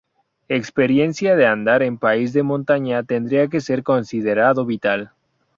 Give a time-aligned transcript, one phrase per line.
[0.47, 5.11] Experiencia de andar en país de montaña tendría que ser considerado vital.